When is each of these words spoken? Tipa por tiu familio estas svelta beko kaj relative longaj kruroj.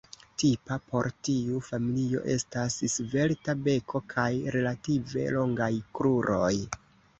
Tipa 0.43 0.77
por 0.93 1.09
tiu 1.27 1.59
familio 1.67 2.21
estas 2.37 2.79
svelta 2.95 3.57
beko 3.69 4.03
kaj 4.15 4.27
relative 4.59 5.29
longaj 5.39 5.71
kruroj. 6.01 6.53